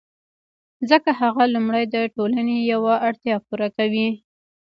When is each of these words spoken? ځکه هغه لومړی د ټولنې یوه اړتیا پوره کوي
ځکه 0.89 1.09
هغه 1.21 1.43
لومړی 1.53 1.83
د 1.95 1.95
ټولنې 2.15 2.57
یوه 2.73 2.93
اړتیا 3.07 3.35
پوره 3.45 3.69
کوي 3.77 4.07